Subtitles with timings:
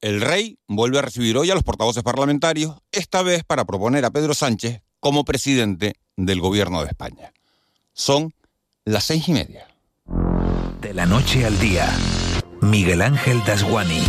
[0.00, 4.10] El rey vuelve a recibir hoy a los portavoces parlamentarios, esta vez para proponer a
[4.10, 7.32] Pedro Sánchez como presidente del gobierno de España.
[7.92, 8.32] Son
[8.86, 9.68] las seis y media.
[10.80, 11.86] De la noche al día,
[12.62, 14.02] Miguel Ángel Dasguani.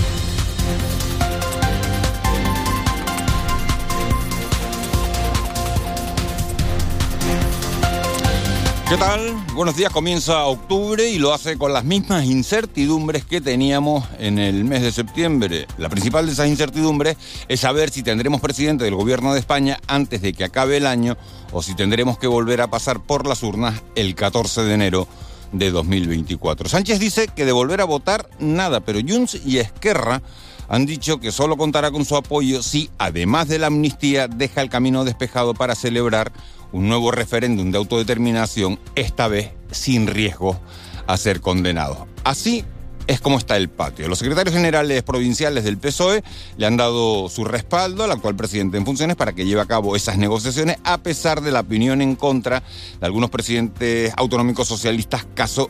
[8.91, 9.21] ¿Qué tal?
[9.53, 14.65] Buenos días, comienza octubre y lo hace con las mismas incertidumbres que teníamos en el
[14.65, 15.65] mes de septiembre.
[15.77, 17.15] La principal de esas incertidumbres
[17.47, 21.15] es saber si tendremos presidente del gobierno de España antes de que acabe el año
[21.53, 25.07] o si tendremos que volver a pasar por las urnas el 14 de enero
[25.53, 26.67] de 2024.
[26.67, 30.21] Sánchez dice que de volver a votar nada, pero Junts y Esquerra
[30.67, 34.69] han dicho que solo contará con su apoyo si, además de la amnistía, deja el
[34.69, 36.31] camino despejado para celebrar
[36.71, 40.59] un nuevo referéndum de autodeterminación, esta vez sin riesgo
[41.07, 42.07] a ser condenado.
[42.23, 42.63] Así
[43.07, 44.07] es como está el patio.
[44.07, 46.23] Los secretarios generales provinciales del PSOE
[46.57, 49.95] le han dado su respaldo al actual presidente en funciones para que lleve a cabo
[49.95, 52.63] esas negociaciones, a pesar de la opinión en contra
[52.99, 55.69] de algunos presidentes autonómicos socialistas, caso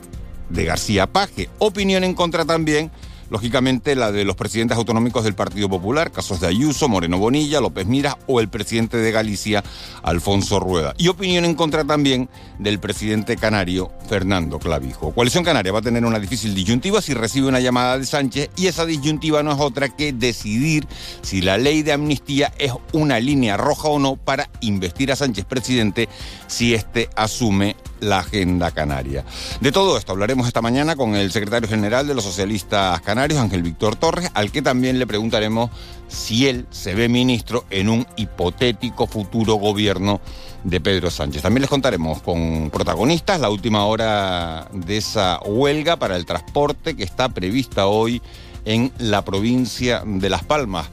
[0.50, 1.50] de García Paje.
[1.60, 2.92] Opinión en contra también
[3.32, 7.88] lógicamente la de los presidentes autonómicos del Partido Popular, casos de Ayuso, Moreno Bonilla, López
[7.88, 9.64] Miras o el presidente de Galicia,
[10.04, 10.94] Alfonso Rueda.
[10.98, 15.14] Y opinión en contra también del presidente canario, Fernando Clavijo.
[15.14, 18.68] Coalición Canaria va a tener una difícil disyuntiva si recibe una llamada de Sánchez y
[18.68, 20.86] esa disyuntiva no es otra que decidir
[21.22, 25.46] si la ley de amnistía es una línea roja o no para investir a Sánchez
[25.46, 26.10] presidente
[26.48, 29.24] si éste asume la agenda canaria.
[29.62, 33.64] De todo esto hablaremos esta mañana con el secretario general de los socialistas canarios, Ángel
[33.64, 35.70] Víctor Torres, al que también le preguntaremos
[36.10, 40.20] si él se ve ministro en un hipotético futuro gobierno
[40.64, 41.42] de Pedro Sánchez.
[41.42, 47.04] También les contaremos con protagonistas la última hora de esa huelga para el transporte que
[47.04, 48.22] está prevista hoy
[48.66, 50.88] en la provincia de Las Palmas.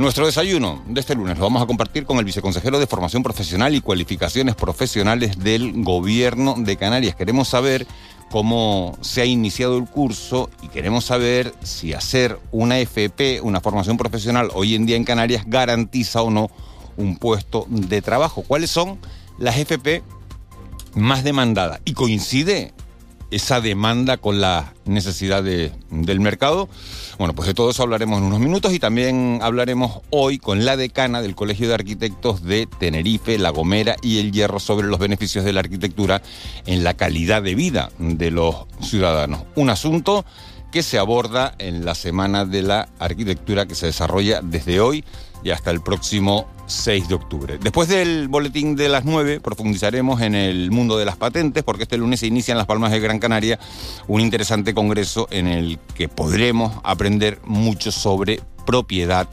[0.00, 3.74] Nuestro desayuno de este lunes lo vamos a compartir con el viceconsejero de Formación Profesional
[3.74, 7.14] y Cualificaciones Profesionales del Gobierno de Canarias.
[7.14, 7.86] Queremos saber
[8.30, 13.98] cómo se ha iniciado el curso y queremos saber si hacer una FP, una formación
[13.98, 16.50] profesional hoy en día en Canarias, garantiza o no
[16.96, 18.42] un puesto de trabajo.
[18.48, 18.98] ¿Cuáles son
[19.36, 20.02] las FP
[20.94, 21.82] más demandadas?
[21.84, 22.72] Y coincide
[23.30, 26.68] esa demanda con la necesidad del mercado.
[27.18, 30.76] Bueno, pues de todo eso hablaremos en unos minutos y también hablaremos hoy con la
[30.76, 35.44] decana del Colegio de Arquitectos de Tenerife, La Gomera y El Hierro sobre los beneficios
[35.44, 36.22] de la arquitectura
[36.66, 39.42] en la calidad de vida de los ciudadanos.
[39.54, 40.24] Un asunto
[40.72, 45.04] que se aborda en la Semana de la Arquitectura que se desarrolla desde hoy
[45.42, 47.58] y hasta el próximo 6 de octubre.
[47.60, 51.98] Después del boletín de las 9 profundizaremos en el mundo de las patentes porque este
[51.98, 53.58] lunes se inicia en Las Palmas de Gran Canaria
[54.08, 59.28] un interesante congreso en el que podremos aprender mucho sobre propiedad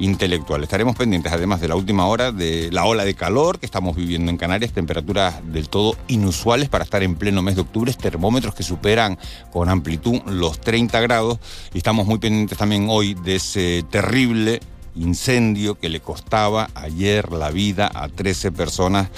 [0.00, 0.62] intelectual.
[0.62, 4.30] Estaremos pendientes además de la última hora de la ola de calor que estamos viviendo
[4.30, 8.62] en Canarias, temperaturas del todo inusuales para estar en pleno mes de octubre, termómetros que
[8.62, 9.18] superan
[9.52, 11.38] con amplitud los 30 grados
[11.74, 14.60] y estamos muy pendientes también hoy de ese terrible
[14.94, 19.08] incendio que le costaba ayer la vida a 13 personas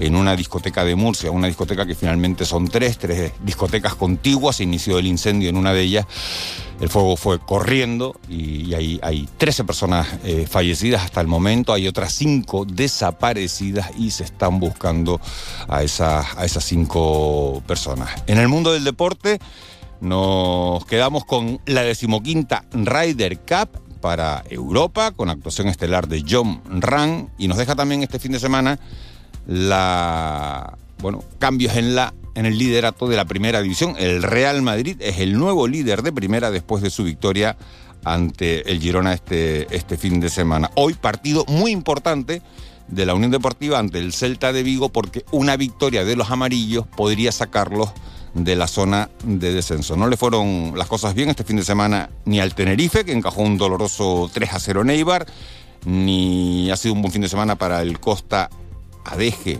[0.00, 4.64] en una discoteca de Murcia, una discoteca que finalmente son tres, tres discotecas contiguas, se
[4.64, 6.06] inició el incendio en una de ellas,
[6.80, 11.88] el fuego fue corriendo y, hay, hay 13 personas eh, fallecidas hasta el momento, hay
[11.88, 15.20] otras cinco desaparecidas y se están buscando
[15.68, 18.10] a esas, a esas cinco personas.
[18.26, 19.40] En el mundo del deporte
[20.00, 27.30] nos quedamos con la decimoquinta Ryder Cup para Europa, con actuación estelar de John Ran,
[27.38, 28.78] y nos deja también este fin de semana
[29.46, 33.96] la bueno, cambios en la en el liderato de la primera división.
[33.98, 37.56] El Real Madrid es el nuevo líder de primera después de su victoria
[38.04, 40.70] ante el Girona este, este fin de semana.
[40.76, 42.42] Hoy partido muy importante
[42.86, 46.86] de la Unión Deportiva ante el Celta de Vigo porque una victoria de los amarillos
[46.86, 47.90] podría sacarlos
[48.34, 49.96] de la zona de descenso.
[49.96, 53.42] No le fueron las cosas bien este fin de semana ni al Tenerife, que encajó
[53.42, 55.26] un doloroso 3 a 0 Neibar,
[55.84, 58.50] ni ha sido un buen fin de semana para el Costa
[59.04, 59.58] Adeje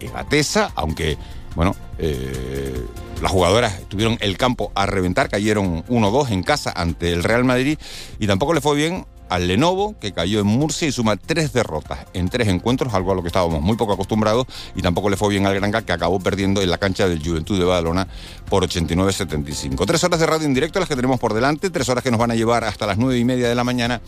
[0.00, 1.16] Egatesa, aunque,
[1.54, 2.84] bueno, eh,
[3.20, 7.78] las jugadoras tuvieron el campo a reventar, cayeron 1-2 en casa ante el Real Madrid,
[8.18, 12.00] y tampoco le fue bien al Lenovo, que cayó en Murcia y suma tres derrotas
[12.14, 15.30] en tres encuentros, algo a lo que estábamos muy poco acostumbrados, y tampoco le fue
[15.30, 18.08] bien al Granca, que acabó perdiendo en la cancha del Juventud de Badalona
[18.48, 19.86] por 89-75.
[19.86, 22.20] Tres horas de radio en directo las que tenemos por delante, tres horas que nos
[22.20, 24.00] van a llevar hasta las nueve y media de la mañana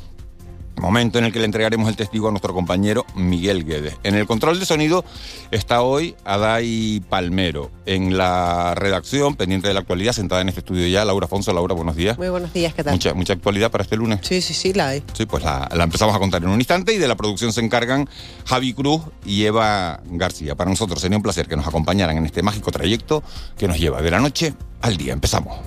[0.80, 3.96] momento en el que le entregaremos el testigo a nuestro compañero Miguel Guedes.
[4.02, 5.04] En el control de sonido
[5.50, 7.70] está hoy Adai Palmero.
[7.86, 11.52] En la redacción, pendiente de la actualidad, sentada en este estudio ya, Laura Afonso.
[11.52, 12.18] Laura, buenos días.
[12.18, 12.94] Muy buenos días, ¿qué tal?
[12.94, 14.20] Mucha, mucha actualidad para este lunes.
[14.22, 15.02] Sí, sí, sí, la hay.
[15.12, 17.60] Sí, pues la, la empezamos a contar en un instante y de la producción se
[17.60, 18.08] encargan
[18.46, 20.54] Javi Cruz y Eva García.
[20.54, 23.22] Para nosotros sería un placer que nos acompañaran en este mágico trayecto
[23.58, 25.12] que nos lleva de la noche al día.
[25.12, 25.58] Empezamos.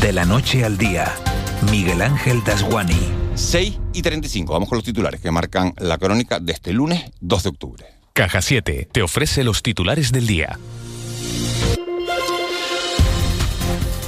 [0.00, 1.12] De la noche al día,
[1.70, 2.98] Miguel Ángel Dasguani.
[3.34, 4.52] 6 y 35.
[4.52, 7.86] Vamos con los titulares que marcan la crónica de este lunes 2 de octubre.
[8.12, 10.58] Caja 7 te ofrece los titulares del día.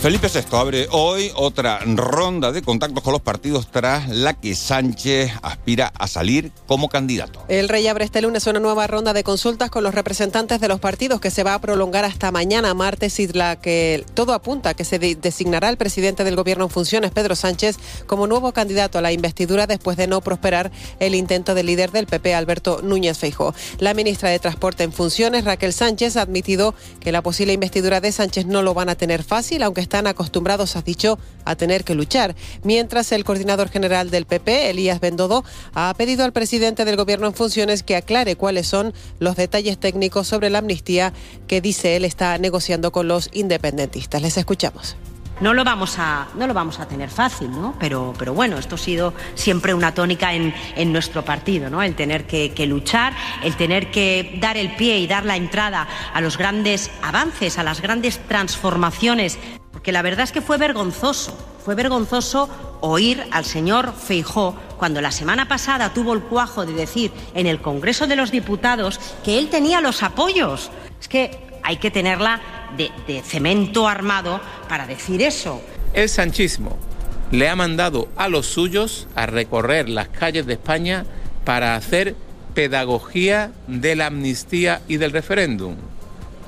[0.02, 5.30] Felipe VI abre hoy otra ronda de contactos con los partidos tras la que Sánchez
[5.42, 7.44] aspira a salir como candidato.
[7.46, 10.80] El rey abre este lunes una nueva ronda de consultas con los representantes de los
[10.80, 14.84] partidos que se va a prolongar hasta mañana martes y la que todo apunta que
[14.84, 17.76] se designará el presidente del gobierno en funciones, Pedro Sánchez,
[18.08, 22.08] como nuevo candidato a la investidura después de no prosperar el intento del líder del
[22.08, 23.54] PP, Alberto Núñez Feijó.
[23.78, 28.10] La ministra de Transporte en funciones, Raquel Sánchez, ha admitido que la posible investidura de
[28.10, 31.94] Sánchez no lo van a tener fácil, aunque están acostumbrados, has dicho, a tener que
[31.94, 32.34] luchar.
[32.62, 35.44] Mientras el coordinador general del PP, Elías Bendodo,
[35.74, 40.26] ha pedido al presidente del gobierno en funciones que aclare cuáles son los detalles técnicos
[40.26, 41.12] sobre la amnistía
[41.46, 44.22] que dice él está negociando con los independentistas.
[44.22, 44.96] Les escuchamos.
[45.42, 47.74] No lo vamos a, no lo vamos a tener fácil, ¿no?
[47.78, 51.82] Pero, pero bueno, esto ha sido siempre una tónica en, en nuestro partido, ¿no?
[51.82, 53.12] El tener que, que, luchar,
[53.42, 57.62] el tener que dar el pie y dar la entrada a los grandes avances, a
[57.62, 59.38] las grandes transformaciones
[59.82, 62.48] porque la verdad es que fue vergonzoso, fue vergonzoso
[62.82, 67.60] oír al señor Feijó cuando la semana pasada tuvo el cuajo de decir en el
[67.60, 70.70] Congreso de los Diputados que él tenía los apoyos.
[71.00, 72.40] Es que hay que tenerla
[72.76, 75.60] de, de cemento armado para decir eso.
[75.94, 76.78] El sanchismo
[77.32, 81.06] le ha mandado a los suyos a recorrer las calles de España
[81.44, 82.14] para hacer
[82.54, 85.74] pedagogía de la amnistía y del referéndum,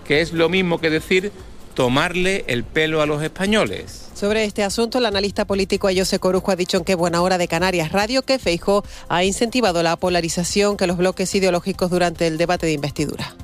[0.06, 1.32] que es lo mismo que decir
[1.74, 4.08] tomarle el pelo a los españoles.
[4.14, 7.48] Sobre este asunto, el analista político Ayose Corujo ha dicho en Qué Buena Hora de
[7.48, 12.66] Canarias Radio que Feijó ha incentivado la polarización que los bloques ideológicos durante el debate
[12.66, 13.34] de investidura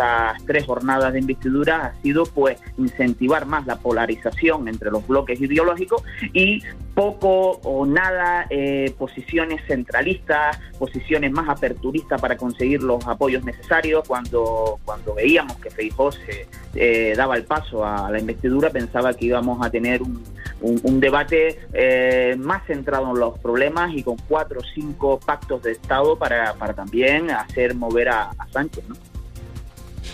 [0.00, 5.38] estas tres jornadas de investidura ha sido pues incentivar más la polarización entre los bloques
[5.40, 6.02] ideológicos
[6.32, 6.62] y
[6.94, 14.06] poco o nada eh, posiciones centralistas, posiciones más aperturistas para conseguir los apoyos necesarios.
[14.08, 19.26] Cuando, cuando veíamos que Feijóo se eh, daba el paso a la investidura, pensaba que
[19.26, 20.22] íbamos a tener un,
[20.62, 25.62] un, un debate eh, más centrado en los problemas y con cuatro o cinco pactos
[25.62, 28.88] de Estado para, para también hacer mover a, a Sánchez.
[28.88, 29.09] ¿no?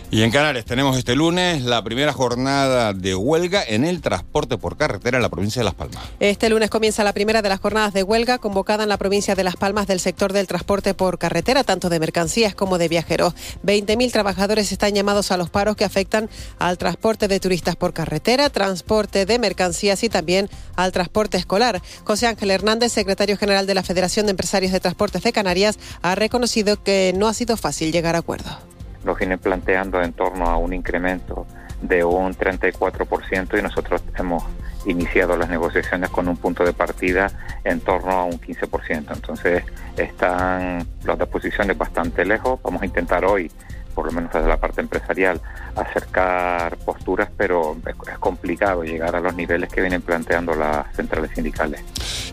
[0.09, 4.77] Y en Canarias tenemos este lunes la primera jornada de huelga en el transporte por
[4.77, 5.99] carretera en la provincia de Las Palmas.
[6.21, 9.43] Este lunes comienza la primera de las jornadas de huelga convocada en la provincia de
[9.43, 13.35] Las Palmas del sector del transporte por carretera, tanto de mercancías como de viajeros.
[13.65, 16.31] 20.000 trabajadores están llamados a los paros que afectan
[16.61, 21.83] al transporte de turistas por carretera, transporte de mercancías y también al transporte escolar.
[22.05, 26.15] José Ángel Hernández, secretario general de la Federación de Empresarios de Transportes de Canarias, ha
[26.15, 28.76] reconocido que no ha sido fácil llegar a acuerdo
[29.07, 31.47] nos vienen planteando en torno a un incremento
[31.81, 34.45] de un 34% y nosotros hemos
[34.87, 37.31] iniciado las negociaciones con un punto de partida
[37.65, 39.15] en torno a un 15%.
[39.15, 39.65] Entonces
[39.97, 42.61] están las posiciones bastante lejos.
[42.63, 43.51] Vamos a intentar hoy
[43.97, 45.41] por lo menos desde la parte empresarial,
[45.75, 51.81] acercar posturas, pero es complicado llegar a los niveles que vienen planteando las centrales sindicales.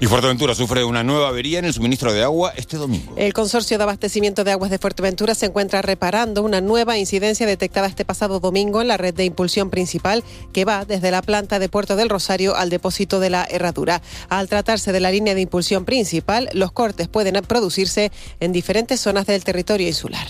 [0.01, 3.13] Y Fuerteventura sufre una nueva avería en el suministro de agua este domingo.
[3.15, 7.87] El Consorcio de Abastecimiento de Aguas de Fuerteventura se encuentra reparando una nueva incidencia detectada
[7.87, 11.69] este pasado domingo en la red de impulsión principal que va desde la planta de
[11.69, 14.01] Puerto del Rosario al depósito de la Herradura.
[14.27, 19.25] Al tratarse de la línea de impulsión principal, los cortes pueden producirse en diferentes zonas
[19.25, 20.27] del territorio insular.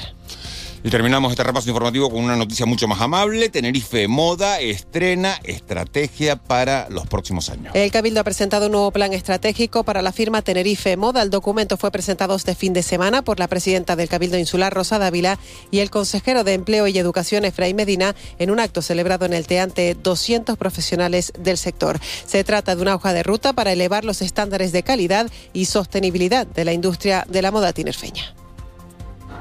[0.85, 3.47] Y terminamos este repaso informativo con una noticia mucho más amable.
[3.47, 7.73] Tenerife Moda estrena estrategia para los próximos años.
[7.73, 11.21] El Cabildo ha presentado un nuevo plan estratégico para la firma Tenerife Moda.
[11.21, 14.99] El documento fue presentado este fin de semana por la presidenta del Cabildo Insular, Rosa
[14.99, 15.39] Dávila,
[15.71, 19.47] y el consejero de Empleo y Educación, Efraín Medina, en un acto celebrado en el
[19.47, 22.01] TE ante 200 profesionales del sector.
[22.25, 26.45] Se trata de una hoja de ruta para elevar los estándares de calidad y sostenibilidad
[26.45, 28.35] de la industria de la moda tinerfeña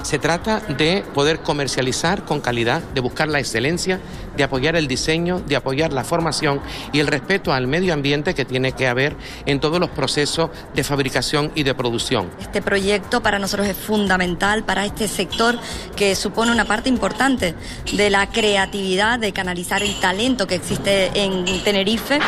[0.02, 4.00] Se trata de poder comercializar con calidad, de buscar la excelencia,
[4.36, 6.60] de apoyar el diseño, de apoyar la formación
[6.92, 9.16] y el respeto al medio ambiente que tiene que haber
[9.46, 12.30] en todos los procesos de fabricación y de producción.
[12.40, 15.58] Este proyecto para nosotros es fundamental para este sector
[15.96, 17.54] que supone una parte importante
[17.92, 22.18] de la creatividad, de canalizar el talento que existe en Tenerife.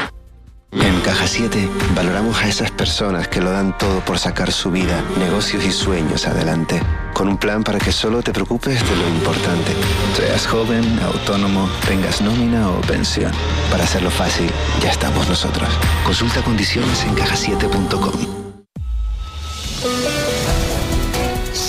[0.75, 5.03] En Caja 7 valoramos a esas personas que lo dan todo por sacar su vida,
[5.19, 6.83] negocios y sueños adelante.
[7.13, 9.73] Con un plan para que solo te preocupes de lo importante.
[10.17, 13.33] Seas joven, autónomo, tengas nómina o pensión.
[13.71, 14.51] Para hacerlo fácil,
[14.83, 15.69] ya estamos nosotros.
[16.05, 18.45] Consulta condiciones en cajasiete.com.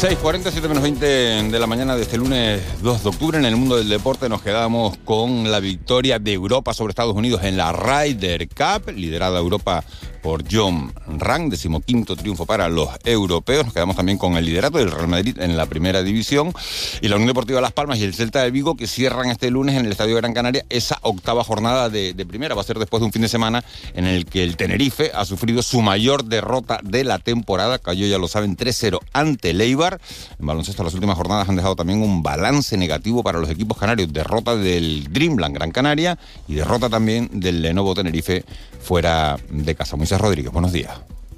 [0.05, 3.39] 6.47 menos 20 de la mañana de este lunes 2 de octubre.
[3.39, 7.43] En el mundo del deporte nos quedamos con la victoria de Europa sobre Estados Unidos
[7.43, 9.83] en la Ryder Cup, liderada Europa
[10.25, 13.63] por John Rang, decimoquinto triunfo para los europeos.
[13.63, 16.51] Nos quedamos también con el liderato del Real Madrid en la primera división
[16.99, 19.75] y la Unión Deportiva Las Palmas y el Celta de Vigo que cierran este lunes
[19.75, 22.55] en el Estadio Gran Canaria esa octava jornada de, de primera.
[22.55, 23.63] Va a ser después de un fin de semana
[23.93, 27.77] en el que el Tenerife ha sufrido su mayor derrota de la temporada.
[27.77, 30.01] Cayó, ya lo saben, 3-0 ante Leibar.
[30.39, 34.11] En baloncesto las últimas jornadas han dejado también un balance negativo para los equipos canarios.
[34.11, 36.17] Derrota del Dreamland Gran Canaria
[36.47, 38.43] y derrota también del Lenovo Tenerife
[38.81, 39.95] fuera de casa.
[40.15, 40.93] Moisés Rodríguez, buenos días.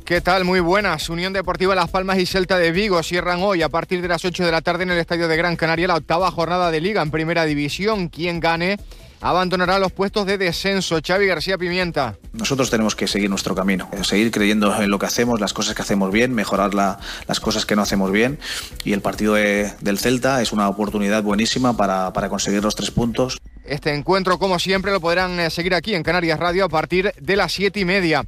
[0.06, 0.46] ¿Qué tal?
[0.46, 1.10] Muy buenas.
[1.10, 4.46] Unión Deportiva Las Palmas y Celta de Vigo cierran hoy a partir de las 8
[4.46, 7.10] de la tarde en el Estadio de Gran Canaria la octava jornada de Liga en
[7.10, 8.08] Primera División.
[8.08, 8.78] Quien gane
[9.20, 11.00] abandonará los puestos de descenso.
[11.06, 12.18] Xavi García Pimienta.
[12.34, 15.82] Nosotros tenemos que seguir nuestro camino, seguir creyendo en lo que hacemos, las cosas que
[15.82, 18.38] hacemos bien, mejorar la, las cosas que no hacemos bien.
[18.86, 22.92] Y el partido de, del Celta es una oportunidad buenísima para, para conseguir los tres
[22.92, 23.40] puntos.
[23.68, 27.36] Este encuentro, como siempre, lo podrán eh, seguir aquí en Canarias Radio a partir de
[27.36, 28.26] las siete y media.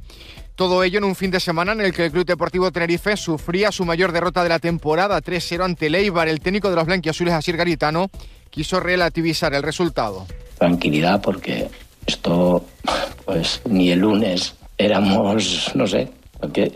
[0.54, 3.72] Todo ello en un fin de semana en el que el Club Deportivo Tenerife sufría
[3.72, 6.28] su mayor derrota de la temporada, 3-0 ante Leibar.
[6.28, 8.10] El técnico de los blanquiazules, Asir Garitano,
[8.50, 10.26] quiso relativizar el resultado.
[10.58, 11.68] Tranquilidad porque
[12.04, 12.66] esto,
[13.24, 16.10] pues ni el lunes éramos, no sé,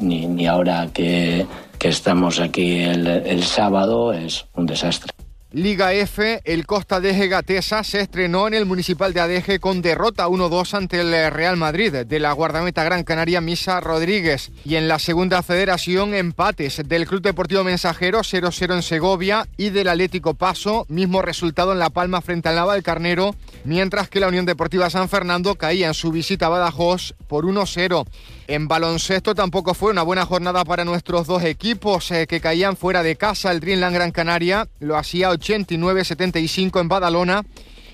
[0.01, 1.45] ni, ni ahora que,
[1.79, 5.14] que estamos aquí el, el sábado es un desastre.
[5.55, 10.27] Liga F, el Costa de Gatesa se estrenó en el Municipal de Adeje con derrota
[10.27, 14.51] 1-2 ante el Real Madrid de la guardameta Gran Canaria Misa Rodríguez.
[14.65, 19.87] Y en la segunda federación, empates del Club Deportivo Mensajero 0-0 en Segovia y del
[19.87, 24.27] Atlético Paso, mismo resultado en La Palma frente al Nava del Carnero, mientras que la
[24.27, 28.05] Unión Deportiva San Fernando caía en su visita a Badajoz por 1-0.
[28.47, 33.03] En baloncesto tampoco fue una buena jornada para nuestros dos equipos eh, que caían fuera
[33.03, 33.51] de casa.
[33.51, 37.43] El Dreamland Gran Canaria lo hacía 89-75 en Badalona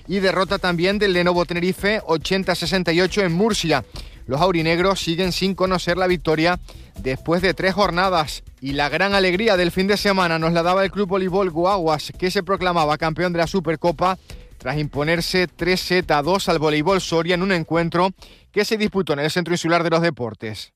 [0.09, 3.85] y derrota también del Lenovo Tenerife 80-68 en Murcia.
[4.27, 6.59] Los aurinegros siguen sin conocer la victoria
[7.01, 10.83] después de tres jornadas y la gran alegría del fin de semana nos la daba
[10.83, 14.19] el Club Voleibol Guaguas que se proclamaba campeón de la Supercopa
[14.61, 18.11] tras imponerse 3 z 2 al Voleibol Soria en un encuentro
[18.53, 20.75] que se disputó en el Centro Insular de los Deportes.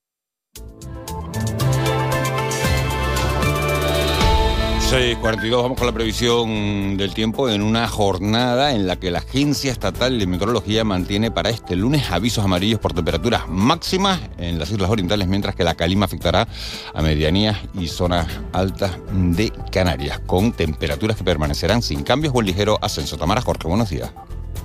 [4.90, 9.72] 6.42, vamos con la previsión del tiempo en una jornada en la que la Agencia
[9.72, 14.90] Estatal de Meteorología mantiene para este lunes avisos amarillos por temperaturas máximas en las Islas
[14.90, 16.46] Orientales, mientras que la calima afectará
[16.92, 22.46] a medianías y zonas altas de Canarias, con temperaturas que permanecerán sin cambios o en
[22.46, 23.16] ligero ascenso.
[23.16, 24.12] Tamara Jorge, buenos días.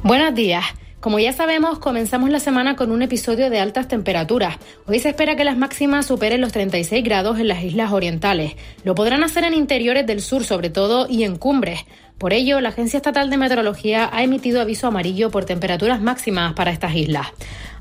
[0.03, 0.65] Buenos días.
[0.99, 4.57] Como ya sabemos, comenzamos la semana con un episodio de altas temperaturas.
[4.85, 8.57] Hoy se espera que las máximas superen los 36 grados en las islas orientales.
[8.83, 11.85] Lo podrán hacer en interiores del sur sobre todo y en cumbres.
[12.19, 16.71] Por ello, la Agencia Estatal de Meteorología ha emitido aviso amarillo por temperaturas máximas para
[16.71, 17.27] estas islas.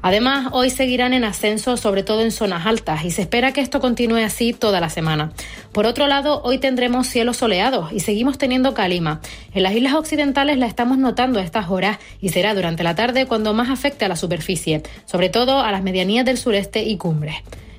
[0.01, 3.81] Además, hoy seguirán en ascenso, sobre todo en zonas altas, y se espera que esto
[3.81, 5.33] continúe así toda la semana.
[5.73, 9.21] Por otro lado, hoy tendremos cielos soleados y seguimos teniendo calima.
[9.55, 13.27] En las islas occidentales la estamos notando a estas horas y será durante la tarde
[13.27, 17.35] cuando más afecte a la superficie, sobre todo a las medianías del sureste y cumbres.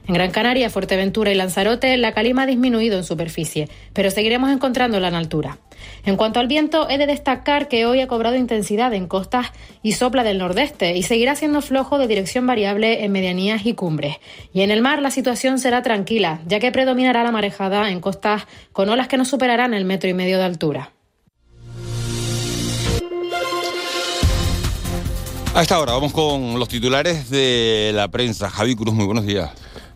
[0.10, 5.08] En Gran Canaria, Fuerteventura y Lanzarote, la calima ha disminuido en superficie, pero seguiremos encontrándola
[5.08, 5.58] en altura.
[6.06, 9.48] En cuanto al viento, he de destacar que hoy ha cobrado intensidad en costas
[9.84, 14.18] y sopla del nordeste y seguirá siendo flojo de dirección variable en medianías y cumbres.
[14.54, 18.48] Y en el mar la situación será tranquila, ya que predominará la marejada en costas
[18.72, 20.92] con olas que no superarán el metro y medio de altura.
[25.54, 28.50] A esta hora vamos con los titulares de la prensa.
[28.50, 29.50] Javi Cruz, muy buenos días.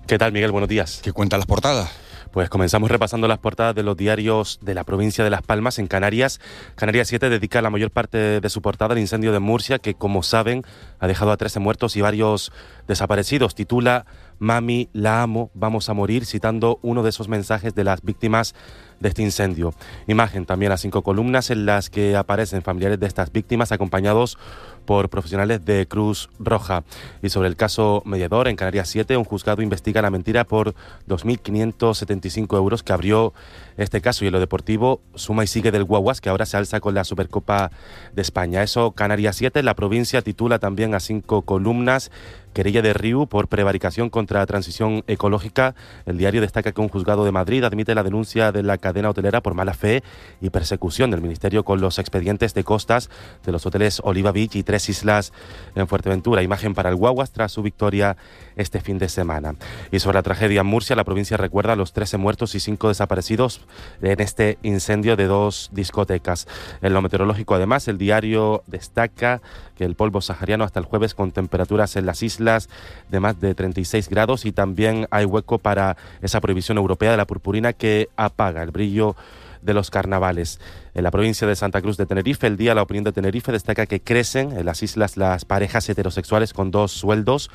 [0.08, 0.52] ¿Qué tal, Miguel?
[0.52, 1.00] Buenos días.
[1.04, 2.03] ¿Qué cuentan las portadas?
[2.34, 5.86] Pues comenzamos repasando las portadas de los diarios de la provincia de Las Palmas en
[5.86, 6.42] Canarias.
[6.74, 10.24] Canarias 7 dedica la mayor parte de su portada al incendio de Murcia, que como
[10.24, 10.64] saben
[11.00, 12.52] ha dejado a 13 muertos y varios
[12.88, 13.54] desaparecidos.
[13.54, 14.08] Titula
[14.40, 18.56] Mami, la amo, vamos a morir, citando uno de esos mensajes de las víctimas
[19.00, 19.76] de este incendio.
[20.08, 24.40] Imagen también a cinco columnas en las que aparecen familiares de estas víctimas acompañados
[24.84, 26.84] profesionales de Cruz Roja.
[27.22, 30.76] Y sobre el caso mediador, en Canarias 7, un juzgado investiga la mentira por
[31.08, 33.34] 2.575 euros que abrió
[33.78, 34.24] este caso.
[34.24, 37.04] Y en lo deportivo, suma y sigue del Guaguas, que ahora se alza con la
[37.04, 37.72] Supercopa
[38.14, 38.64] de España.
[38.64, 42.12] Eso, Canarias 7, la provincia titula también a cinco columnas
[42.54, 45.74] Querella de Riu por prevaricación contra transición ecológica.
[46.06, 49.42] El diario destaca que un juzgado de Madrid admite la denuncia de la cadena hotelera
[49.42, 50.04] por mala fe
[50.40, 53.10] y persecución del Ministerio con los expedientes de costas
[53.44, 55.34] de los hoteles Oliva Beach y Tres Islas
[55.74, 56.44] en Fuerteventura.
[56.44, 58.18] Imagen para el Guaguas tras su victoria
[58.56, 59.56] este fin de semana.
[59.92, 62.90] Y sobre la tragedia en Murcia, la provincia recuerda a los 13 muertos y 5
[62.90, 63.62] desaparecidos
[64.02, 66.48] en este incendio de dos discotecas.
[66.84, 69.42] En lo meteorológico, además, el diario destaca
[69.76, 73.56] que el polvo sahariano hasta el jueves con temperaturas en las islas de más de
[73.56, 78.64] 36 grados y también hay hueco para esa prohibición europea de la purpurina que apaga
[78.64, 79.16] el brillo
[79.64, 80.60] de los carnavales.
[80.94, 83.86] En la provincia de Santa Cruz de Tenerife, el día La Opinión de Tenerife destaca
[83.86, 87.50] que crecen en las islas las parejas heterosexuales con dos sueldos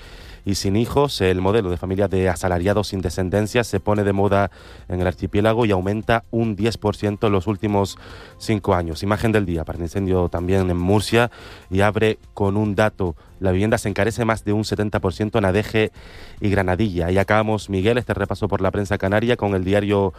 [0.45, 1.21] y sin hijos.
[1.21, 4.51] El modelo de familia de asalariados sin descendencia se pone de moda
[4.89, 7.99] en el archipiélago y aumenta un 10% en los últimos
[8.39, 9.03] cinco años.
[9.03, 11.31] Imagen del día para el incendio también en Murcia
[11.71, 13.15] y abre con un dato.
[13.41, 15.93] La vivienda se encarece más de un 70% en Adeje
[16.41, 17.11] y Granadilla.
[17.11, 20.13] Y acabamos, Miguel, este repaso por la prensa canaria con el diario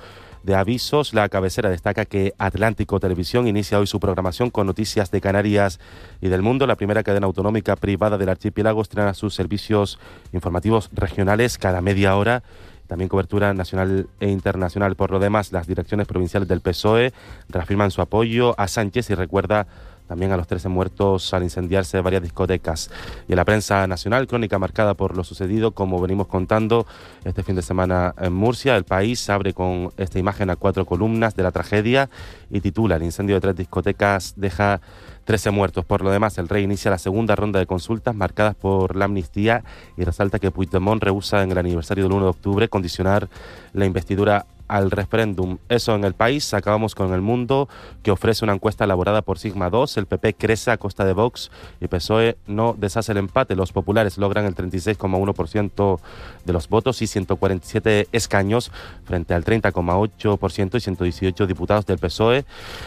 [0.43, 1.13] de avisos.
[1.13, 5.79] La cabecera destaca que Atlántico Televisión inicia hoy su programación con noticias de Canarias
[6.22, 6.67] y del mundo.
[6.67, 10.00] La primera cadena autonómica privada del archipiélago estrena sus servicios
[10.34, 12.43] informativos regionales cada media hora.
[12.88, 14.96] También cobertura nacional e internacional.
[14.96, 17.13] Por lo demás, las direcciones provinciales del PSOE
[17.48, 19.67] reafirman su apoyo a Sánchez y recuerda
[20.09, 22.89] también a los 13 muertos al incendiarse varias discotecas.
[23.27, 26.87] Y en la prensa nacional, crónica marcada por lo sucedido, como venimos contando
[27.23, 28.75] este fin de semana en Murcia.
[28.75, 32.09] El país abre con esta imagen a cuatro columnas de la tragedia
[32.49, 34.81] y titula El incendio de tres discotecas deja
[35.25, 35.85] 13 muertos.
[35.85, 39.63] Por lo demás, el rey inicia la segunda ronda de consultas marcadas por la amnistía
[39.95, 43.29] y resalta que Puigdemont rehúsa en el aniversario del 1 de octubre condicionar
[43.73, 45.57] la investidura al referéndum.
[45.67, 46.53] Eso en el país.
[46.53, 47.67] Acabamos con el mundo,
[48.01, 49.97] que ofrece una encuesta elaborada por Sigma 2.
[49.97, 51.51] El PP crece a costa de Vox
[51.82, 53.55] y PSOE no deshace el empate.
[53.55, 55.99] Los populares logran el 36,1%
[56.45, 58.71] de los votos y 147 escaños
[59.03, 62.45] frente al 30,8% y 118 diputados del PSOE.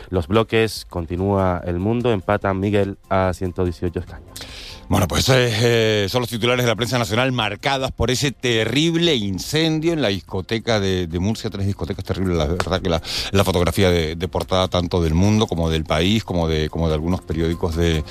[0.08, 4.71] Los bloques continúa el mundo, empatan Miguel a 118 escaños.
[4.88, 9.92] Bueno, pues eh, son los titulares de la prensa nacional marcadas por ese terrible incendio
[9.92, 14.68] en la discoteca de, Murcia, tres discotecas terribles, la verdad que la, fotografía de, portada
[14.68, 18.04] tanto del mundo como del país, como de, como de algunos periódicos de,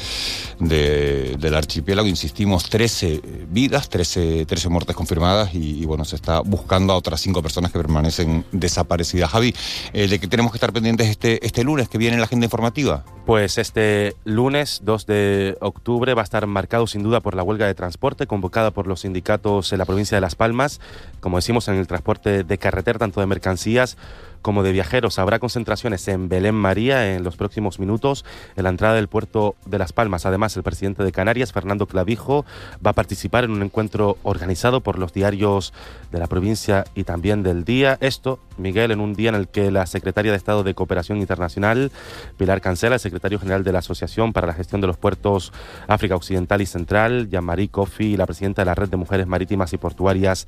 [0.60, 6.96] del archipiélago, insistimos, 13 vidas, 13, 13 muertes confirmadas y, bueno, se está buscando a
[6.96, 9.30] otras cinco personas que permanecen desaparecidas.
[9.30, 9.54] Javi,
[9.94, 12.46] eh, ¿de qué tenemos que estar pendientes este, este lunes que viene en la agenda
[12.46, 13.04] informativa?
[13.26, 17.66] Pues este lunes 2 de octubre va a estar marcado sin duda por la huelga
[17.66, 20.80] de transporte convocada por los sindicatos en la provincia de Las Palmas,
[21.20, 23.98] como decimos en el transporte de carretera, tanto de mercancías
[24.42, 25.20] como de viajeros.
[25.20, 28.26] Habrá concentraciones en Belén María en los próximos minutos
[28.56, 30.26] en la entrada del puerto de Las Palmas.
[30.26, 32.46] Además, el presidente de Canarias, Fernando Clavijo,
[32.86, 35.74] va a participar en un encuentro organizado por los diarios
[36.12, 37.98] de la provincia y también del día.
[38.02, 41.92] Esto, Miguel, en un día en el que la secretaria de Estado de Cooperación Internacional,
[42.38, 45.54] Pilar Cancela, el secretario general de la Asociación para la Gestión de los Puertos
[45.88, 49.74] África Occidental y Central, Jean-Marie Coffey, y la presidenta de la Red de Mujeres Marítimas
[49.74, 50.48] y Portuarias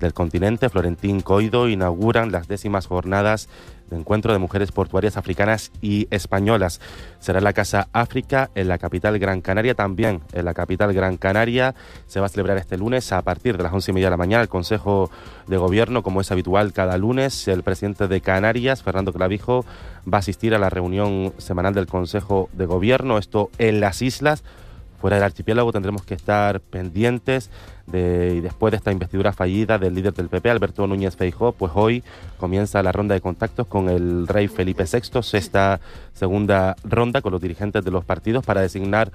[0.00, 3.33] del continente, Florentín Coido, inauguran las décimas jornadas
[3.90, 6.80] de encuentro de mujeres portuarias africanas y españolas.
[7.18, 11.16] Será en la Casa África, en la capital Gran Canaria, también en la capital Gran
[11.16, 11.74] Canaria.
[12.06, 14.16] Se va a celebrar este lunes a partir de las once y media de la
[14.16, 15.10] mañana el Consejo
[15.46, 17.46] de Gobierno, como es habitual cada lunes.
[17.48, 19.64] El presidente de Canarias, Fernando Clavijo,
[20.10, 24.44] va a asistir a la reunión semanal del Consejo de Gobierno, esto en las islas
[25.04, 27.50] fuera del archipiélago tendremos que estar pendientes
[27.86, 31.72] de, y después de esta investidura fallida del líder del PP, Alberto Núñez Feijó, pues
[31.74, 32.02] hoy
[32.38, 35.78] comienza la ronda de contactos con el rey Felipe VI, esta
[36.14, 39.12] segunda ronda con los dirigentes de los partidos para designar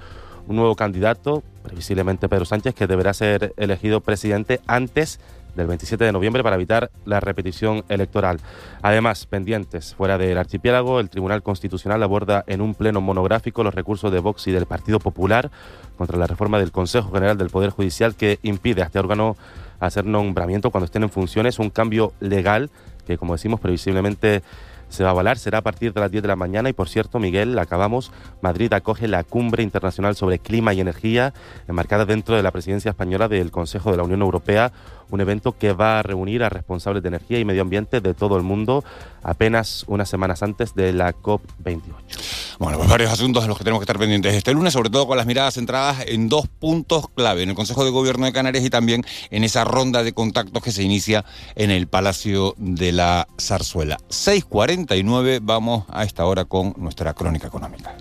[0.47, 5.19] un nuevo candidato, previsiblemente Pedro Sánchez, que deberá ser elegido presidente antes
[5.55, 8.39] del 27 de noviembre para evitar la repetición electoral.
[8.81, 14.11] Además, pendientes fuera del archipiélago, el Tribunal Constitucional aborda en un pleno monográfico los recursos
[14.11, 15.51] de Vox y del Partido Popular
[15.97, 19.35] contra la reforma del Consejo General del Poder Judicial que impide a este órgano
[19.79, 22.69] hacer nombramiento cuando estén en funciones, un cambio legal
[23.05, 24.43] que, como decimos, previsiblemente
[24.89, 25.37] se va a avalar.
[25.37, 28.73] Será a partir de las 10 de la mañana y, por cierto, Miguel, acabamos, Madrid
[28.73, 31.33] acoge la cumbre internacional sobre clima y energía,
[31.67, 34.71] enmarcada dentro de la presidencia española del Consejo de la Unión Europea
[35.11, 38.37] un evento que va a reunir a responsables de energía y medio ambiente de todo
[38.37, 38.83] el mundo
[39.23, 42.38] apenas unas semanas antes de la COP28.
[42.59, 45.07] Bueno, pues varios asuntos de los que tenemos que estar pendientes este lunes, sobre todo
[45.07, 48.65] con las miradas centradas en dos puntos clave, en el Consejo de Gobierno de Canarias
[48.65, 51.23] y también en esa ronda de contactos que se inicia
[51.55, 53.97] en el Palacio de la Zarzuela.
[54.09, 57.95] 6.49, vamos a esta hora con nuestra crónica económica.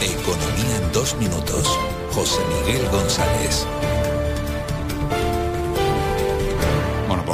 [0.00, 1.78] Economía en dos minutos.
[2.12, 3.66] José Miguel González.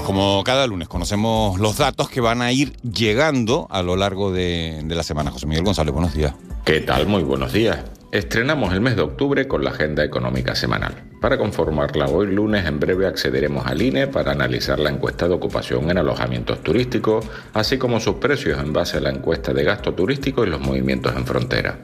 [0.04, 4.84] Como cada lunes conocemos los datos que van a ir llegando a lo largo de,
[4.86, 5.30] la semana.
[5.30, 6.34] José Miguel González, buenos días.
[6.64, 7.06] ¿Qué tal?
[7.06, 7.78] Muy buenos días.
[8.12, 10.94] Estrenamos el mes de octubre con la agenda económica semanal.
[11.20, 15.90] Para conformarla hoy lunes en breve accederemos al INE para analizar la encuesta de ocupación
[15.90, 20.44] en alojamientos turísticos, así como sus precios en base a la encuesta de gasto turístico
[20.44, 21.78] y los movimientos en frontera.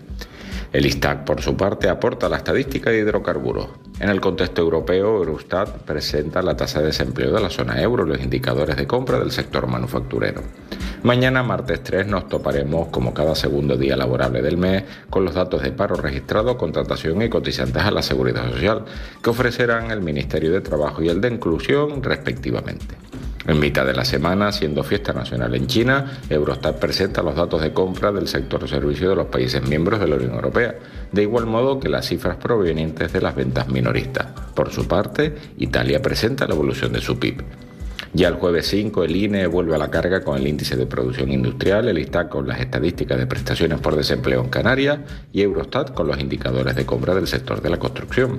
[0.73, 3.67] El ISTAC, por su parte, aporta la estadística de hidrocarburos.
[3.99, 8.11] En el contexto europeo, Eurostat presenta la tasa de desempleo de la zona euro y
[8.11, 10.43] los indicadores de compra del sector manufacturero.
[11.03, 15.63] Mañana, martes 3, nos toparemos, como cada segundo día laborable del mes, con los datos
[15.63, 18.85] de paro registrado, contratación y cotizantes a la Seguridad Social,
[19.23, 23.10] que ofrecerán el Ministerio de Trabajo y el de Inclusión, respectivamente.
[23.47, 27.73] En mitad de la semana, siendo fiesta nacional en China, Eurostat presenta los datos de
[27.73, 30.75] compra del sector servicio de los países miembros de la Unión Europea,
[31.11, 34.27] de igual modo que las cifras provenientes de las ventas minoristas.
[34.55, 37.43] Por su parte, Italia presenta la evolución de su PIB.
[38.13, 41.31] Ya el jueves 5 el INE vuelve a la carga con el índice de producción
[41.31, 44.99] industrial, el ISTAC con las estadísticas de prestaciones por desempleo en Canarias
[45.33, 48.39] y Eurostat con los indicadores de compra del sector de la construcción.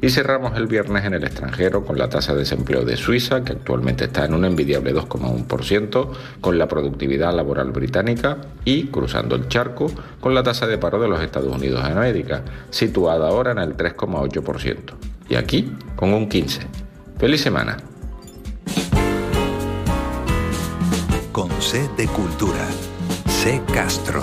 [0.00, 3.54] Y cerramos el viernes en el extranjero con la tasa de desempleo de Suiza, que
[3.54, 9.90] actualmente está en un envidiable 2,1%, con la productividad laboral británica y, cruzando el charco,
[10.20, 13.76] con la tasa de paro de los Estados Unidos de América, situada ahora en el
[13.76, 14.94] 3,8%.
[15.28, 16.66] Y aquí, con un 15%.
[17.18, 17.76] ¡Feliz semana!
[21.38, 22.66] Con C de Cultura.
[23.28, 24.20] C Castro.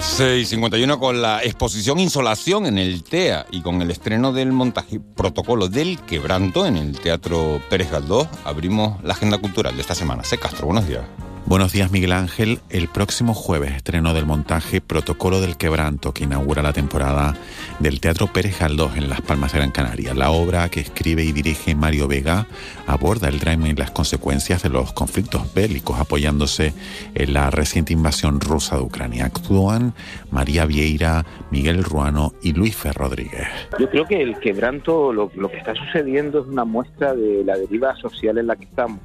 [0.00, 5.68] 6.51 con la exposición Insolación en el TEA y con el estreno del montaje Protocolo
[5.68, 10.24] del Quebranto en el Teatro Pérez Galdós, abrimos la agenda cultural de esta semana.
[10.24, 10.36] C.
[10.36, 11.04] Castro, buenos días.
[11.48, 12.58] Buenos días Miguel Ángel.
[12.68, 17.36] El próximo jueves estreno del montaje Protocolo del Quebranto que inaugura la temporada
[17.78, 20.12] del Teatro Pérez Galdós en Las Palmas de Gran Canaria.
[20.12, 22.46] La obra que escribe y dirige Mario Vega
[22.86, 26.74] aborda el drama y las consecuencias de los conflictos bélicos apoyándose
[27.14, 29.24] en la reciente invasión rusa de Ucrania.
[29.24, 29.94] Actúan
[30.30, 33.48] María Vieira, Miguel Ruano y Luis Fer Rodríguez.
[33.78, 37.56] Yo creo que el quebranto, lo, lo que está sucediendo es una muestra de la
[37.56, 39.00] deriva social en la que estamos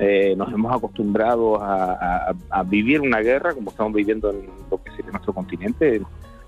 [0.00, 2.34] eh, nos hemos acostumbrado a,
[2.64, 6.00] vivir una guerra como estamos viviendo en lo que sería nuestro continente,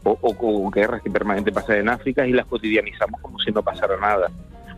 [0.05, 3.97] o, con guerras que permanentemente pasan en África y las cotidianizamos como si no pasara
[3.99, 4.31] nada.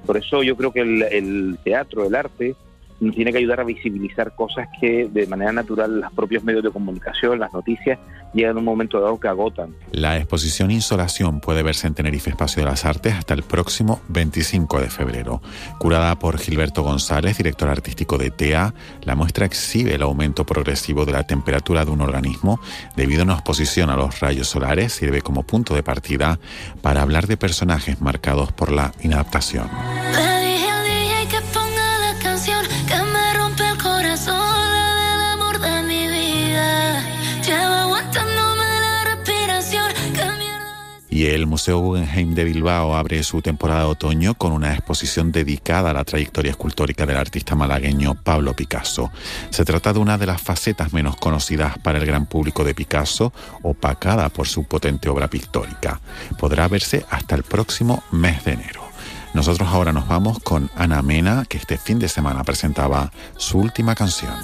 [0.05, 2.55] Por eso yo creo que el teatro, el arte,
[3.13, 7.39] tiene que ayudar a visibilizar cosas que de manera natural los propios medios de comunicación,
[7.39, 7.99] las noticias,
[8.33, 9.75] llegan a un momento dado que agotan.
[9.93, 14.81] La exposición Insolación puede verse en Tenerife Espacio de las Artes hasta el próximo 25
[14.81, 15.41] de febrero.
[15.79, 21.13] Curada por Gilberto González, director artístico de TEA, la muestra exhibe el aumento progresivo de
[21.13, 22.61] la temperatura de un organismo
[22.97, 26.39] debido a una exposición a los rayos solares, sirve como punto de partida
[26.83, 29.69] para hablar de personajes marcados por la inadaptación.
[41.15, 45.91] Y el Museo Guggenheim de Bilbao abre su temporada de otoño con una exposición dedicada
[45.91, 49.13] a la trayectoria escultórica del artista malagueño Pablo Picasso.
[49.51, 53.33] Se trata de una de las facetas menos conocidas para el gran público de Picasso,
[53.63, 56.01] opacada por su potente obra pictórica.
[56.37, 58.83] Podrá verse hasta el próximo mes de enero.
[59.35, 63.95] Nosotros ahora nos vamos con Ana Mena, que este fin de semana presentaba su última
[63.95, 64.35] canción.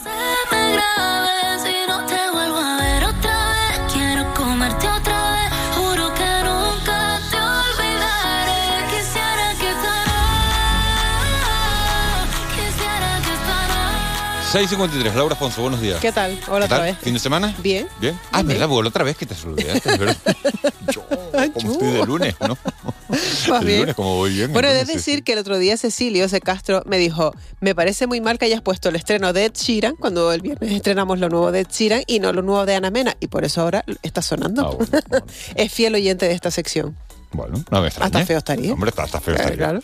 [14.53, 16.01] 6.53, Laura Afonso, buenos días.
[16.01, 16.33] ¿Qué tal?
[16.49, 16.79] Hola ¿Qué tal?
[16.81, 16.99] otra vez.
[16.99, 17.55] ¿Fin de semana?
[17.63, 17.87] Bien.
[18.01, 18.19] Bien.
[18.33, 18.59] Ah, Bien.
[18.59, 18.69] ¿verdad?
[18.85, 20.17] Otra vez que te ¿verdad?
[20.93, 21.07] Yo,
[21.55, 22.59] como estoy de lunes, ¿no?
[23.09, 23.81] Más El bien.
[23.81, 24.53] lunes, como voy bien.
[24.53, 26.41] Bueno, he de decir que el otro día Cecilio C.
[26.41, 29.95] Castro me dijo, me parece muy mal que hayas puesto el estreno de Ed Sheeran,
[29.95, 32.91] cuando el viernes estrenamos lo nuevo de Ed Sheeran y no lo nuevo de Ana
[32.91, 34.79] Mena, y por eso ahora está sonando.
[35.55, 36.97] es fiel oyente de esta sección.
[37.31, 38.07] Bueno, no me extraña.
[38.07, 38.73] Hasta feo estaría.
[38.73, 39.57] Hombre, está feo Eh, estaría.
[39.59, 39.81] claro.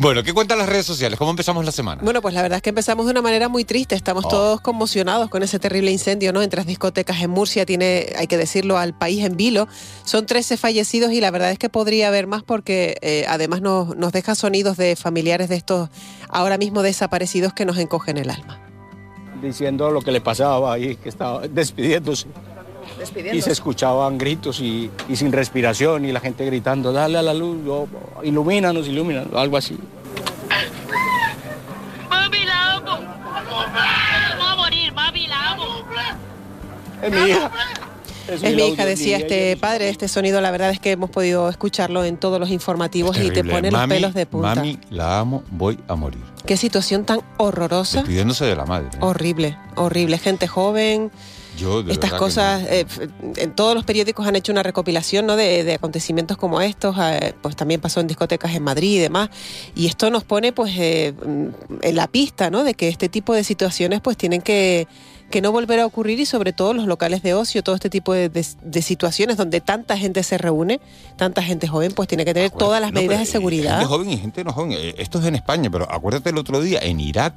[0.00, 1.18] Bueno, ¿qué cuentan las redes sociales?
[1.18, 2.00] ¿Cómo empezamos la semana?
[2.04, 3.96] Bueno, pues la verdad es que empezamos de una manera muy triste.
[3.96, 4.28] Estamos Oh.
[4.28, 6.40] todos conmocionados con ese terrible incendio, ¿no?
[6.40, 9.66] En tres discotecas en Murcia tiene, hay que decirlo, al país en vilo.
[10.04, 13.96] Son 13 fallecidos y la verdad es que podría haber más porque eh, además nos,
[13.96, 15.88] nos deja sonidos de familiares de estos
[16.28, 18.60] ahora mismo desaparecidos que nos encogen el alma.
[19.42, 22.26] diciendo lo que le pasaba ahí, que estaba despidiéndose.
[23.32, 27.34] Y se escuchaban gritos y, y sin respiración y la gente gritando, dale a la
[27.34, 27.58] luz,
[28.22, 29.78] ilumínanos, ilumínanos, algo así.
[32.10, 32.98] Mami, la amo.
[34.40, 35.64] Va a morir, mami, la amo.
[37.02, 37.50] Es mi hija.
[38.28, 39.88] Es mi hija, decía este padre.
[39.88, 43.42] Este sonido, la verdad es que hemos podido escucharlo en todos los informativos y te
[43.42, 44.56] pone los pelos de punta.
[44.56, 46.22] Mami, la amo, voy a morir.
[46.44, 47.98] Qué situación tan horrorosa.
[47.98, 48.88] Despidiéndose de la madre.
[48.94, 48.98] ¿eh?
[49.00, 50.18] Horrible, horrible.
[50.18, 51.10] Gente joven,
[51.58, 55.36] Yo, de Estas cosas, eh, f- en todos los periódicos han hecho una recopilación ¿no?
[55.36, 59.28] de, de acontecimientos como estos, eh, pues también pasó en discotecas en Madrid y demás,
[59.74, 61.46] y esto nos pone pues eh, mm,
[61.82, 62.64] en la pista ¿no?
[62.64, 64.86] de que este tipo de situaciones pues tienen que,
[65.30, 68.14] que no volver a ocurrir y sobre todo los locales de ocio, todo este tipo
[68.14, 70.80] de, de- de situaciones donde tanta gente se reúne,
[71.16, 73.78] tanta gente joven, pues tiene que tener todas las No, medidas de eh, seguridad.
[73.80, 74.72] Gente joven y gente no joven.
[74.72, 77.34] Eh, Esto es en España, pero acuérdate el otro día, en Irak,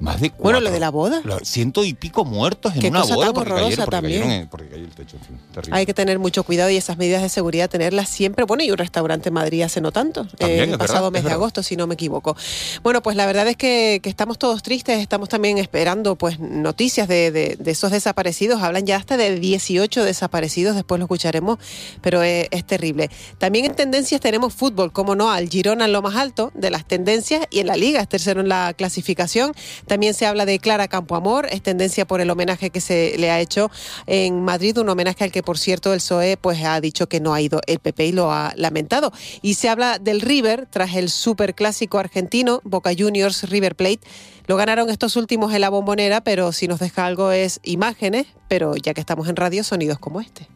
[0.00, 1.22] más de Bueno, lo cuatro- de la boda.
[1.42, 4.20] ciento y pico muertos en Qué una cosa boda tan porque horrorosa cayeron, porque también.
[4.22, 5.16] cayeron en- porque cayó el techo.
[5.16, 5.76] en fin, terrible.
[5.78, 8.44] Hay que tener mucho cuidado y esas medidas de seguridad tenerlas siempre.
[8.44, 11.20] Bueno, y un restaurante en Madrid hace no tanto, También, eh, el pasado verdad, mes
[11.20, 12.36] es de agosto, si no me equivoco.
[12.82, 17.08] Bueno, pues la verdad es que, que estamos todos tristes, estamos también esperando pues noticias
[17.08, 18.62] de, de- de esos desaparecidos.
[18.62, 21.58] Hablan ya hasta de 18 desaparecidos, después lo escucharemos,
[22.00, 23.10] pero es, es terrible.
[23.38, 26.86] También en tendencias tenemos fútbol, como no, al Girona en lo más alto de las
[26.86, 29.52] tendencias y en la liga, es tercero en la clasificación.
[29.88, 33.40] También se habla de Clara Campoamor, es tendencia por el homenaje que se le ha
[33.40, 33.70] hecho
[34.06, 37.32] en Madrid, un homenaje al que, por cierto, el PSOE pues, ha dicho que no
[37.32, 39.12] ha ido el PP y lo ha lamentado.
[39.40, 44.00] Y se habla del River tras el superclásico argentino, Boca Juniors River Plate.
[44.46, 48.76] Lo ganaron estos últimos en la bombonera, pero si nos deja algo es imágenes, pero
[48.76, 50.48] ya que estamos en radio, sonidos como este.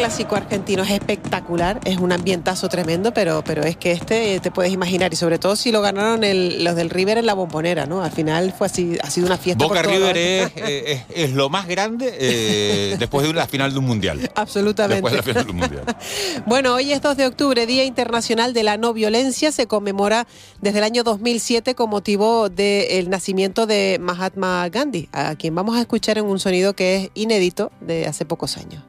[0.00, 4.50] Clásico argentino es espectacular, es un ambientazo tremendo, pero, pero es que este eh, te
[4.50, 7.84] puedes imaginar, y sobre todo si lo ganaron el- los del River en la bombonera,
[7.84, 8.02] ¿no?
[8.02, 9.62] Al final fue así, ha sido una fiesta.
[9.62, 13.74] Boca por River es, eh, es- es lo más grande eh, después de la final
[13.74, 14.30] de un mundial.
[14.36, 15.02] Absolutamente.
[15.02, 15.96] Después de la final de un mundial.
[16.46, 19.52] Bueno, hoy es 2 de octubre, Día Internacional de la No Violencia.
[19.52, 20.26] Se conmemora
[20.62, 25.80] desde el año 2007 con motivo del nacimiento de Mahatma Gandhi, a quien vamos a
[25.82, 28.82] escuchar en un sonido que es inédito de hace pocos años.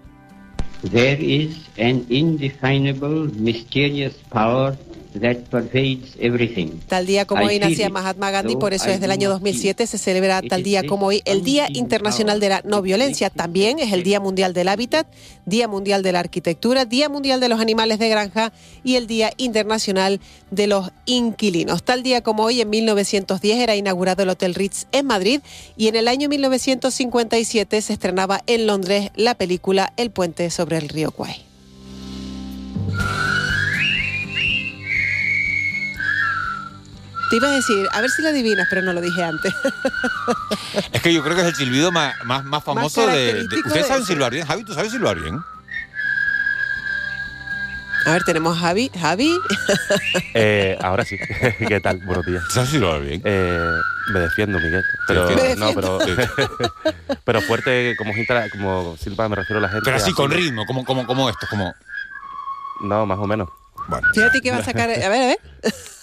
[0.83, 4.77] There is an indefinable, mysterious power
[5.19, 6.79] that pervades everything.
[6.87, 9.29] Tal día como I hoy nacía Mahatma Gandhi, por eso I es del do año
[9.29, 13.29] not 2007, se celebra tal día como hoy el Día Internacional de la No Violencia.
[13.29, 15.07] También es el Día Mundial del Hábitat,
[15.45, 19.31] Día Mundial de la Arquitectura, Día Mundial de los Animales de Granja y el Día
[19.37, 20.19] Internacional
[20.49, 21.83] de los Inquilinos.
[21.83, 25.41] Tal día como hoy, en 1910, era inaugurado el Hotel Ritz en Madrid
[25.77, 30.89] y en el año 1957 se estrenaba en Londres la película El puente sobre el
[30.89, 31.45] río Kwai.
[37.31, 39.53] Te iba a decir, a ver si lo adivinas, pero no lo dije antes.
[40.93, 43.73] Es que yo creo que es el silbido más, más, más famoso de, de- ¿Ustedes
[43.73, 44.13] de saben ese.
[44.13, 44.45] silbar bien?
[44.45, 45.39] Javi, ¿tú sabes silbar bien?
[48.05, 48.91] A ver, tenemos a Javi.
[48.99, 49.39] Javi.
[50.33, 51.17] Eh, ahora sí.
[51.67, 51.97] ¿Qué tal?
[51.99, 52.43] Buenos días.
[52.49, 53.21] ¿Sabes silbar bien?
[53.23, 53.71] Eh,
[54.13, 54.83] me defiendo, Miguel.
[55.07, 55.99] Pero, Me no, pero,
[57.23, 58.13] pero fuerte como,
[58.51, 59.83] como Silva me refiero a la gente.
[59.85, 61.73] Pero así, con ritmo, como, como, como esto, como...
[62.81, 63.49] No, más o menos.
[63.87, 64.07] Bueno.
[64.13, 64.89] Fíjate que va a sacar.
[64.89, 65.37] A ver, a ver.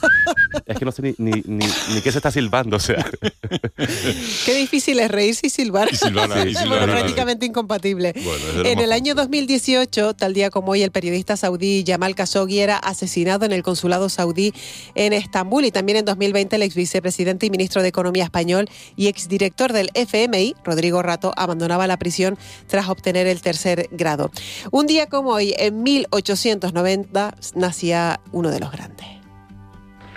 [0.66, 3.04] Es que no sé ni, ni, ni, ni qué se está silbando, o sea.
[4.44, 5.88] Qué difícil es reírse y silbar.
[5.90, 6.92] Y silbar, y Es silbar, bueno, vale.
[6.92, 8.14] prácticamente incompatible.
[8.22, 12.76] Bueno, En el año 2018, tal día como hoy, el periodista saudí Jamal Khashoggi era
[12.76, 14.52] asesinado en el consulado saudí
[14.94, 19.06] en Estambul y también en 2020 el ex vicepresidente y ministro de Economía español y
[19.08, 24.30] exdirector del FMI, Rodrigo Rato, abandonaba la prisión tras obtener el tercer grado.
[24.70, 29.17] Un día como hoy, en 1890, nacía uno de los grandes.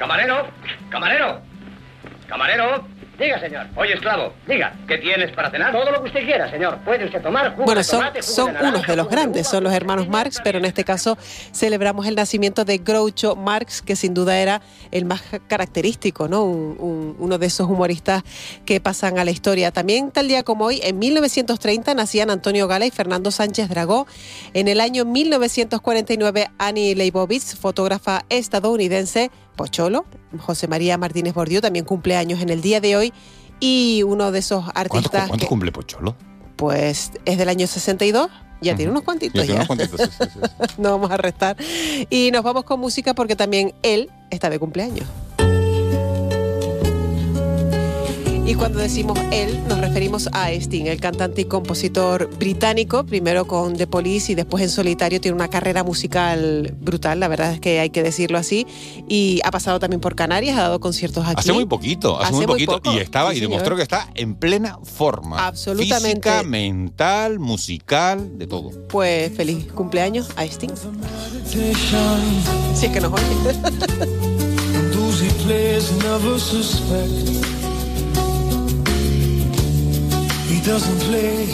[0.02, 0.48] Camarero,
[0.90, 1.42] camarero,
[2.28, 2.88] camarero.
[3.20, 3.68] Diga, señor.
[3.76, 5.72] Oye, esclavo, diga, ¿qué tienes para cenar?
[5.72, 6.80] Todo lo que usted quiera, señor.
[6.80, 9.10] Puede usted tomar jugo Bueno, de son, tomate, jugo son de naranja, unos de los
[9.10, 11.20] grandes, son los hermanos Marx, pero en este caso
[11.54, 16.46] celebramos el nacimiento de Groucho Marx, que sin duda era el más característico, ¿no?
[16.46, 18.24] Un- un- uno de esos humoristas
[18.66, 19.70] que pasan a la historia.
[19.72, 24.08] También tal día como hoy, en 1930, nacían Antonio Gala y Fernando Sánchez Dragó.
[24.56, 29.30] En el año 1949, Annie Leibovitz, fotógrafa estadounidense,
[29.62, 30.06] Pocholo,
[30.40, 33.14] José María Martínez Bordiú, también cumple años en el día de hoy.
[33.60, 36.16] Y uno de esos ¿Cuánto, artistas cuánto que, cumple Pocholo?
[36.56, 38.28] pues es del año 62.
[38.62, 39.54] Ya tiene unos cuantitos ya.
[39.54, 40.76] Unos cuantitos, sí, sí, sí.
[40.80, 41.58] no vamos a restar.
[42.10, 45.06] Y nos vamos con música porque también él está de cumpleaños.
[48.52, 53.78] Y cuando decimos él, nos referimos a Sting, el cantante y compositor británico, primero con
[53.78, 55.22] The Police y después en solitario.
[55.22, 58.68] Tiene una carrera musical brutal, la verdad es que hay que decirlo así.
[59.08, 61.36] Y ha pasado también por Canarias, ha dado conciertos aquí.
[61.38, 62.82] Hace muy poquito, hace, Hace muy muy poquito.
[62.82, 63.52] poco, y estaba sí, y señor.
[63.52, 65.48] demostró que está en plena forma.
[65.48, 66.30] Absolutamente.
[66.30, 68.72] Física, mental, musical, de todo.
[68.90, 70.72] Pues feliz cumpleaños a Sting.
[71.46, 73.24] Si es que nos oye.
[80.52, 81.46] He doesn't play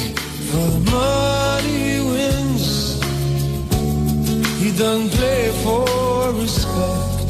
[0.50, 3.00] for the money he wins.
[4.60, 7.30] He doesn't play for respect.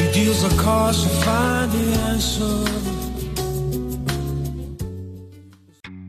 [0.00, 2.93] He deals the cards to find the answer.